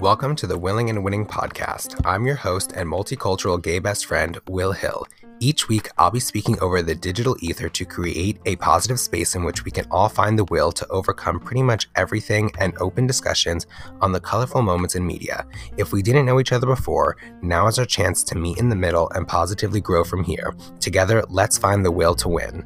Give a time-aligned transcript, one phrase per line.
[0.00, 2.00] Welcome to the Willing and Winning podcast.
[2.06, 5.06] I'm your host and multicultural gay best friend, Will Hill.
[5.40, 9.42] Each week, I'll be speaking over the digital ether to create a positive space in
[9.42, 13.66] which we can all find the will to overcome pretty much everything and open discussions
[14.00, 15.44] on the colorful moments in media.
[15.76, 18.76] If we didn't know each other before, now is our chance to meet in the
[18.76, 20.54] middle and positively grow from here.
[20.78, 22.64] Together, let's find the will to win.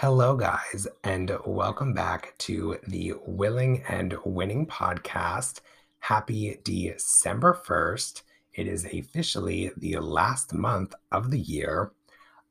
[0.00, 5.62] Hello, guys, and welcome back to the Willing and Winning podcast.
[6.00, 8.20] Happy December 1st.
[8.52, 11.92] It is officially the last month of the year.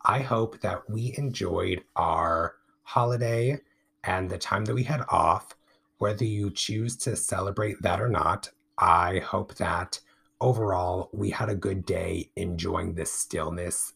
[0.03, 3.59] I hope that we enjoyed our holiday
[4.03, 5.55] and the time that we had off.
[5.99, 9.99] Whether you choose to celebrate that or not, I hope that
[10.41, 13.93] overall we had a good day enjoying the stillness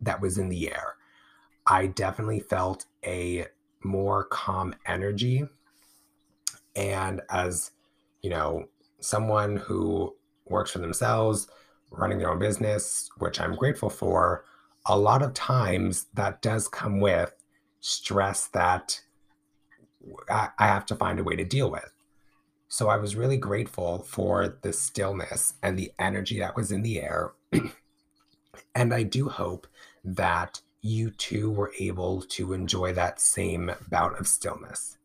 [0.00, 0.94] that was in the air.
[1.68, 3.46] I definitely felt a
[3.84, 5.44] more calm energy.
[6.74, 7.72] And as,
[8.22, 8.68] you know,
[9.00, 11.48] someone who works for themselves,
[11.90, 14.44] running their own business, which I'm grateful for,
[14.86, 17.32] a lot of times that does come with
[17.80, 19.00] stress that
[20.30, 21.92] I have to find a way to deal with.
[22.68, 27.00] So I was really grateful for the stillness and the energy that was in the
[27.00, 27.32] air.
[28.74, 29.66] and I do hope
[30.04, 34.98] that you too were able to enjoy that same bout of stillness.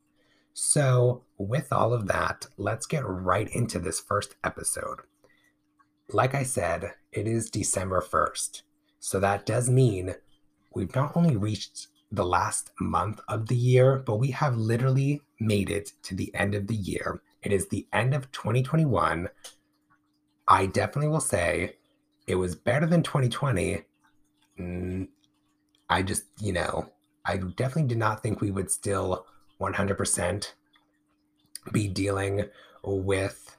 [0.54, 5.00] So, with all of that, let's get right into this first episode.
[6.10, 8.62] Like I said, it is December 1st.
[9.00, 10.16] So, that does mean
[10.76, 15.72] we've not only reached the last month of the year, but we have literally made
[15.72, 17.24] it to the end of the year.
[17.42, 19.30] It is the end of 2021.
[20.48, 21.78] I definitely will say
[22.28, 23.82] it was better than 2020.
[25.94, 26.90] I just, you know,
[27.24, 29.28] I definitely did not think we would still
[29.62, 30.54] 100%
[31.72, 32.46] be dealing
[32.84, 33.56] with,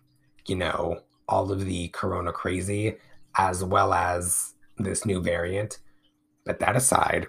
[0.49, 2.97] you know, all of the corona crazy
[3.39, 5.79] as well as this new variant.
[6.45, 7.29] But that aside,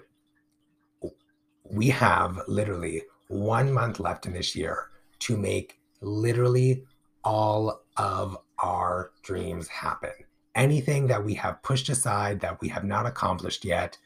[1.62, 4.88] we have literally one month left in this year
[5.20, 6.82] to make literally
[7.22, 10.10] all of our dreams happen.
[10.56, 13.96] Anything that we have pushed aside that we have not accomplished yet,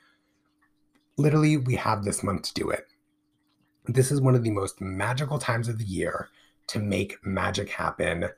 [1.17, 2.87] Literally, we have this month to do it.
[3.87, 6.29] This is one of the most magical times of the year
[6.69, 8.29] to make magic happen.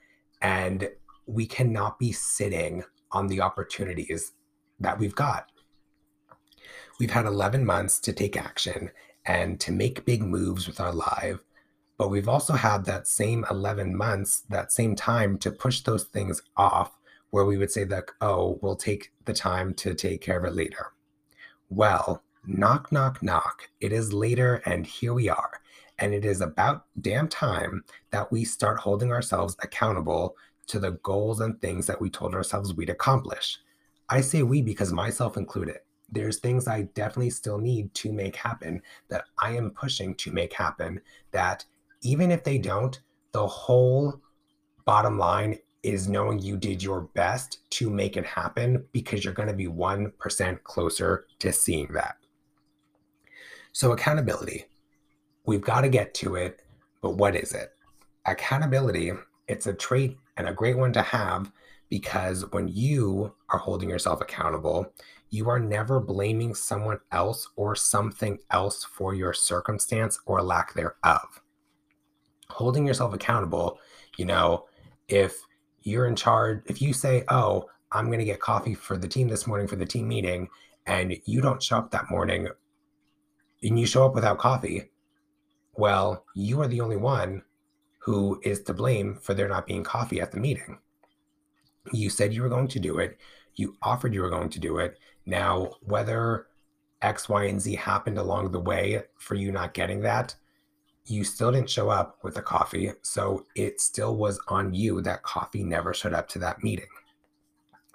[0.41, 0.88] And
[1.27, 2.82] we cannot be sitting
[3.12, 4.32] on the opportunities
[4.81, 5.53] that we've got.
[6.99, 8.91] We've had 11 months to take action
[9.27, 11.38] and to make big moves with our life.
[11.99, 16.43] But we've also had that same 11 months, that same time to push those things
[16.56, 16.99] off
[17.31, 20.55] where we would say that, oh, we'll take the time to take care of it
[20.55, 20.93] later.
[21.71, 23.70] Well, Knock, knock, knock.
[23.80, 25.60] It is later, and here we are.
[26.00, 30.36] And it is about damn time that we start holding ourselves accountable
[30.66, 33.58] to the goals and things that we told ourselves we'd accomplish.
[34.08, 35.78] I say we because myself included.
[36.10, 40.52] There's things I definitely still need to make happen that I am pushing to make
[40.52, 41.00] happen.
[41.31, 41.64] That
[42.02, 43.00] even if they don't,
[43.31, 44.20] the whole
[44.84, 49.48] bottom line is knowing you did your best to make it happen because you're going
[49.48, 52.16] to be 1% closer to seeing that.
[53.75, 54.66] So, accountability,
[55.47, 56.60] we've got to get to it,
[57.00, 57.71] but what is it?
[58.27, 59.12] Accountability,
[59.49, 61.50] it's a trait and a great one to have
[61.88, 64.93] because when you are holding yourself accountable,
[65.31, 71.43] you are never blaming someone else or something else for your circumstance or lack thereof.
[72.50, 73.78] Holding yourself accountable,
[74.19, 74.66] you know,
[75.09, 75.38] if
[75.82, 79.28] you're in charge, if you say, Oh, I'm going to get coffee for the team
[79.28, 80.49] this morning for the team meeting,
[80.87, 82.49] and you don't show up that morning
[83.62, 84.91] and you show up without coffee,
[85.75, 87.43] well, you are the only one
[87.99, 90.78] who is to blame for there not being coffee at the meeting.
[91.93, 93.19] You said you were going to do it,
[93.55, 94.99] you offered you were going to do it.
[95.25, 96.47] Now, whether
[97.00, 100.35] X, Y, and Z happened along the way for you not getting that,
[101.06, 102.93] you still didn't show up with the coffee.
[103.03, 106.87] So it still was on you that coffee never showed up to that meeting.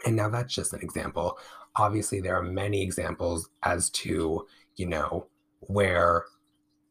[0.06, 1.38] And now that's just an example.
[1.76, 5.28] Obviously, there are many examples as to, you know,
[5.60, 6.26] where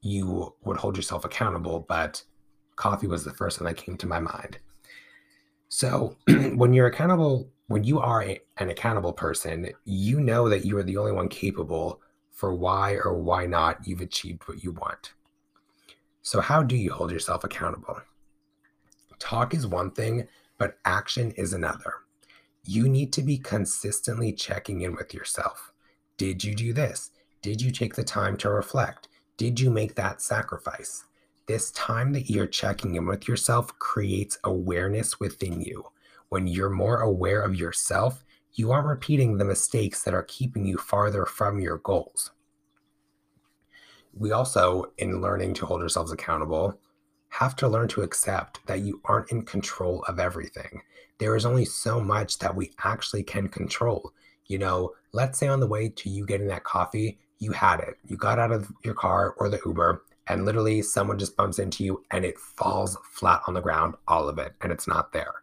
[0.01, 2.23] you would hold yourself accountable, but
[2.77, 4.59] coffee was the first one that came to my mind.
[5.69, 6.17] So
[6.55, 10.83] when you're accountable, when you are a, an accountable person, you know that you are
[10.83, 15.15] the only one capable for why or why not you've achieved what you want.
[16.23, 18.01] So, how do you hold yourself accountable?
[19.19, 20.29] Talk is one thing,
[20.59, 21.95] but action is another.
[22.65, 25.73] You need to be consistently checking in with yourself
[26.17, 27.11] Did you do this?
[27.43, 29.09] Did you take the time to reflect?
[29.37, 31.05] Did you make that sacrifice?
[31.47, 35.85] This time that you're checking in with yourself creates awareness within you.
[36.29, 38.25] When you're more aware of yourself,
[38.55, 42.33] you aren't repeating the mistakes that are keeping you farther from your goals.
[44.13, 46.81] We also, in learning to hold ourselves accountable,
[47.29, 50.81] have to learn to accept that you aren't in control of everything.
[51.19, 54.13] There is only so much that we actually can control.
[54.47, 57.99] You know, let's say on the way to you getting that coffee, you had it.
[58.07, 61.85] You got out of your car or the Uber, and literally someone just bumps into
[61.85, 65.35] you and it falls flat on the ground, all of it, and it's not there.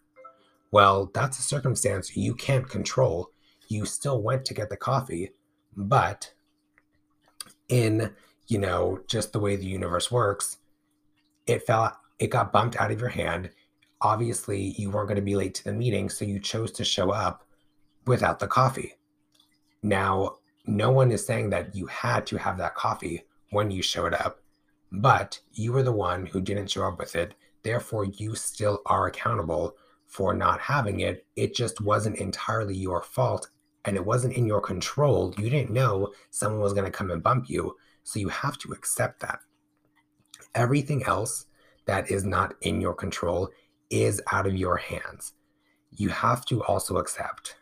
[0.71, 3.29] Well, that's a circumstance you can't control.
[3.67, 5.31] You still went to get the coffee,
[5.75, 6.33] but
[7.69, 8.11] in,
[8.47, 10.57] you know, just the way the universe works,
[11.45, 13.51] it fell, it got bumped out of your hand.
[14.01, 17.11] Obviously, you weren't going to be late to the meeting, so you chose to show
[17.11, 17.45] up
[18.05, 18.95] without the coffee.
[19.81, 24.13] Now, no one is saying that you had to have that coffee when you showed
[24.13, 24.39] up,
[24.91, 27.33] but you were the one who didn't show up with it.
[27.63, 29.75] Therefore, you still are accountable
[30.05, 31.25] for not having it.
[31.35, 33.49] It just wasn't entirely your fault
[33.85, 35.33] and it wasn't in your control.
[35.37, 37.75] You didn't know someone was going to come and bump you.
[38.03, 39.39] So you have to accept that.
[40.55, 41.45] Everything else
[41.85, 43.49] that is not in your control
[43.89, 45.33] is out of your hands.
[45.91, 47.55] You have to also accept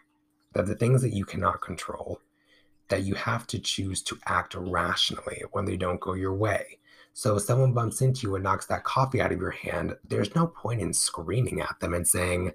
[0.54, 2.20] that the things that you cannot control
[2.92, 6.78] that you have to choose to act rationally when they don't go your way.
[7.14, 10.36] So if someone bumps into you and knocks that coffee out of your hand, there's
[10.36, 12.52] no point in screaming at them and saying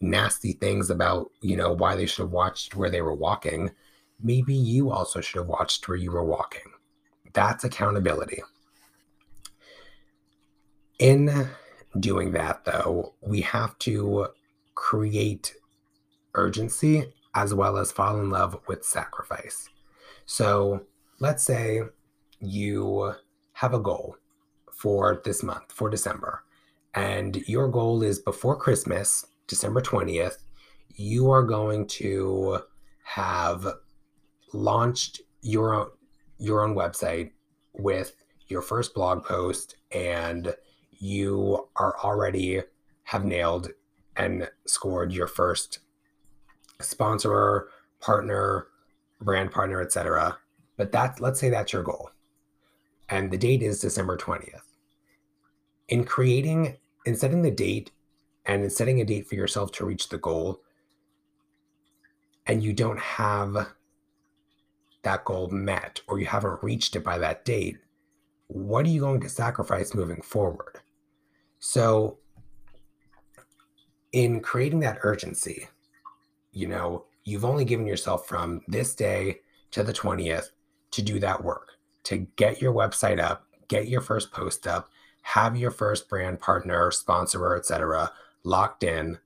[0.00, 3.70] nasty things about, you know, why they should have watched where they were walking.
[4.22, 6.72] Maybe you also should have watched where you were walking.
[7.32, 8.42] That's accountability.
[10.98, 11.48] In
[11.98, 14.28] doing that, though, we have to
[14.74, 15.54] create
[16.34, 19.68] urgency as well as fall in love with sacrifice.
[20.26, 20.86] So
[21.20, 21.82] let's say
[22.40, 23.14] you
[23.52, 24.16] have a goal
[24.72, 26.42] for this month, for December,
[26.94, 30.36] and your goal is before Christmas, December 20th,
[30.96, 32.60] you are going to
[33.04, 33.66] have
[34.52, 35.88] launched your own,
[36.38, 37.32] your own website
[37.72, 38.14] with
[38.48, 40.54] your first blog post and
[40.90, 42.62] you are already
[43.04, 43.70] have nailed
[44.16, 45.80] and scored your first
[46.80, 47.68] sponsor,
[48.00, 48.68] partner,
[49.24, 50.38] brand partner, etc.
[50.76, 52.10] But that's let's say that's your goal.
[53.08, 54.62] And the date is December 20th.
[55.88, 57.90] In creating in setting the date
[58.46, 60.60] and in setting a date for yourself to reach the goal,
[62.46, 63.68] and you don't have
[65.02, 67.78] that goal met or you haven't reached it by that date,
[68.48, 70.80] what are you going to sacrifice moving forward?
[71.58, 72.18] So,
[74.12, 75.68] in creating that urgency,
[76.52, 79.40] you know, you've only given yourself from this day
[79.70, 80.50] to the 20th
[80.92, 81.70] to do that work,
[82.04, 84.88] to get your website up, get your first post up,
[85.22, 88.12] have your first brand partner, sponsor, etc.,
[88.44, 89.18] locked in.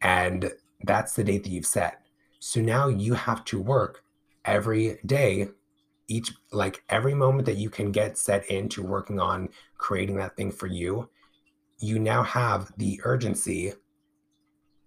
[0.00, 0.50] And
[0.82, 2.02] that's the date that you've set.
[2.40, 4.04] So now you have to work
[4.44, 5.48] every day,
[6.08, 9.48] each like every moment that you can get set into working on
[9.78, 11.08] creating that thing for you.
[11.78, 13.74] You now have the urgency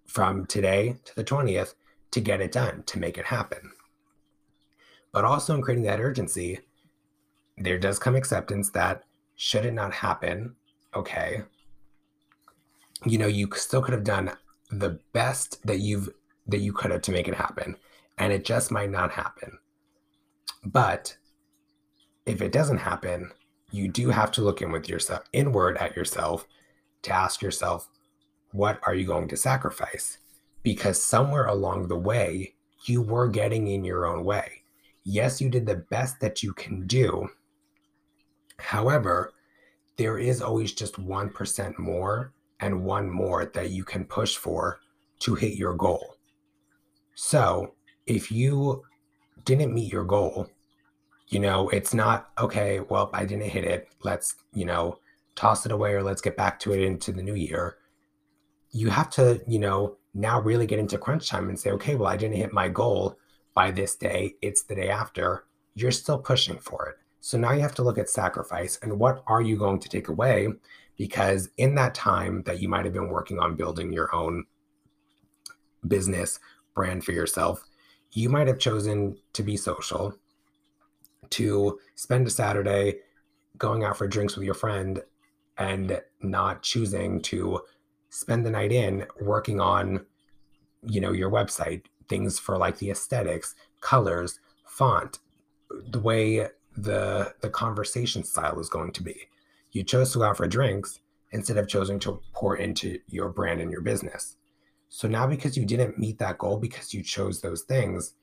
[0.07, 1.73] from today to the 20th
[2.11, 3.71] to get it done, to make it happen.
[5.11, 6.59] But also in creating that urgency,
[7.57, 9.03] there does come acceptance that
[9.35, 10.55] should it not happen,
[10.95, 11.43] okay,
[13.05, 14.31] you know, you still could have done
[14.71, 16.09] the best that you've
[16.47, 17.75] that you could have to make it happen,
[18.17, 19.57] and it just might not happen.
[20.63, 21.17] But
[22.25, 23.31] if it doesn't happen,
[23.71, 26.47] you do have to look in with yourself inward at yourself
[27.03, 27.89] to ask yourself,
[28.55, 30.19] what are you going to sacrifice?
[30.63, 34.63] Because somewhere along the way, you were getting in your own way.
[35.03, 37.27] Yes, you did the best that you can do.
[38.57, 39.33] However,
[39.97, 44.79] there is always just 1% more and one more that you can push for
[45.19, 46.15] to hit your goal.
[47.15, 48.83] So, if you
[49.43, 50.47] didn't meet your goal,
[51.27, 53.89] you know, it's not okay, well, I didn't hit it.
[54.03, 54.99] Let's, you know,
[55.35, 57.77] toss it away or let's get back to it into the new year
[58.75, 62.09] you have to, you know, now really get into crunch time and say, okay, well,
[62.09, 63.17] I didn't hit my goal
[63.53, 64.35] by this day.
[64.41, 65.45] It's the day after.
[65.75, 66.95] You're still pushing for it.
[67.21, 70.09] So now you have to look at sacrifice and what are you going to take
[70.09, 70.49] away?
[70.97, 74.43] Because in that time that you might have been working on building your own
[75.87, 76.37] business
[76.73, 77.63] brand for yourself,
[78.11, 80.13] you might have chosen to be social,
[81.29, 82.95] to spend a Saturday
[83.57, 85.01] going out for drinks with your friend
[85.57, 87.61] and not choosing to
[88.15, 90.05] spend the night in working on
[90.83, 95.19] you know your website things for like the aesthetics colors, font,
[95.91, 99.15] the way the the conversation style is going to be.
[99.71, 100.99] You chose to go out for drinks
[101.31, 104.37] instead of choosing to pour into your brand and your business.
[104.87, 108.13] So now because you didn't meet that goal because you chose those things,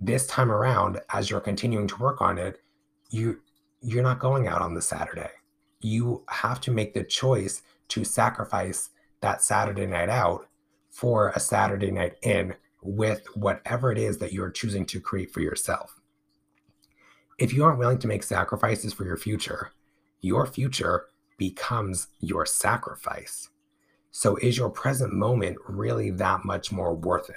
[0.00, 2.60] this time around as you're continuing to work on it,
[3.10, 3.40] you
[3.80, 5.30] you're not going out on the Saturday.
[5.80, 10.46] You have to make the choice to sacrifice that Saturday night out
[10.90, 15.40] for a Saturday night in with whatever it is that you're choosing to create for
[15.40, 16.00] yourself.
[17.38, 19.72] If you aren't willing to make sacrifices for your future,
[20.20, 21.06] your future
[21.38, 23.48] becomes your sacrifice.
[24.10, 27.36] So, is your present moment really that much more worth it?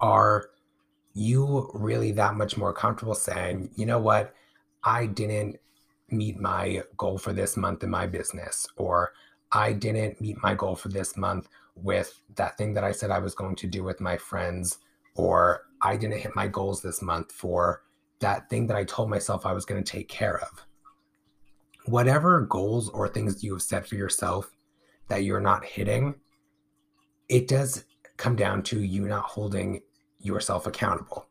[0.00, 0.50] Are
[1.12, 4.34] you really that much more comfortable saying, you know what,
[4.82, 5.58] I didn't
[6.12, 9.12] meet my goal for this month in my business, or
[9.52, 13.18] I didn't meet my goal for this month with that thing that I said I
[13.18, 14.78] was going to do with my friends,
[15.14, 17.82] or I didn't hit my goals this month for
[18.20, 20.66] that thing that I told myself I was going to take care of.
[21.86, 24.54] Whatever goals or things you have set for yourself
[25.08, 26.14] that you're not hitting,
[27.28, 27.84] it does
[28.16, 29.80] come down to you not holding
[30.20, 31.26] yourself accountable.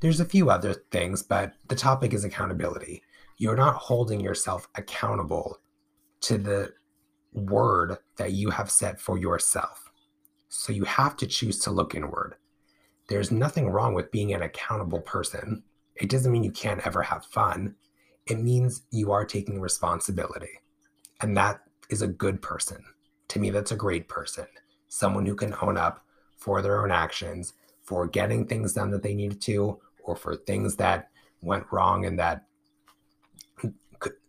[0.00, 3.02] There's a few other things, but the topic is accountability.
[3.38, 5.60] You're not holding yourself accountable
[6.22, 6.72] to the
[7.32, 9.90] word that you have set for yourself.
[10.48, 12.36] So you have to choose to look inward.
[13.08, 15.62] There's nothing wrong with being an accountable person.
[15.94, 17.74] It doesn't mean you can't ever have fun.
[18.26, 20.60] It means you are taking responsibility.
[21.20, 22.82] And that is a good person.
[23.28, 24.46] To me, that's a great person.
[24.88, 26.04] Someone who can own up
[26.36, 27.52] for their own actions,
[27.82, 32.18] for getting things done that they needed to, or for things that went wrong and
[32.18, 32.46] that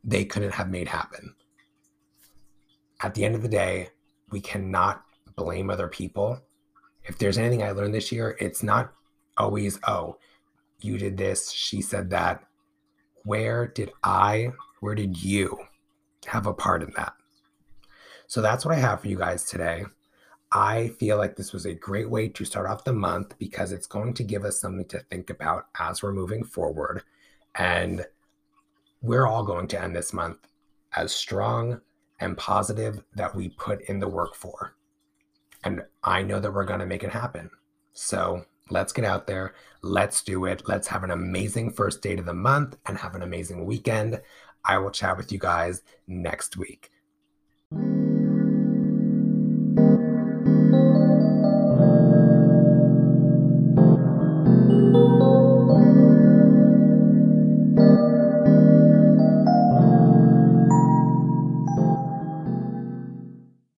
[0.08, 1.36] they couldn't have made happen
[3.02, 3.90] at the end of the day,
[4.32, 5.04] we cannot
[5.36, 6.42] blame other people.
[7.06, 8.92] If there's anything I learned this year, it's not
[9.38, 10.18] always, oh,
[10.82, 12.44] you did this, she said that.
[13.24, 15.58] Where did I, where did you
[16.26, 17.14] have a part in that?
[18.28, 19.86] So that's what I have for you guys today.
[20.52, 23.88] I feel like this was a great way to start off the month because it's
[23.88, 27.04] going to give us something to think about as we're moving forward.
[27.56, 28.06] And
[29.02, 30.40] we're all going to end this month
[30.96, 31.82] as strong,
[32.20, 34.76] and positive that we put in the work for.
[35.64, 37.50] And I know that we're going to make it happen.
[37.94, 39.54] So let's get out there.
[39.82, 40.64] Let's do it.
[40.68, 44.22] Let's have an amazing first date of the month and have an amazing weekend.
[44.66, 46.92] I will chat with you guys next week.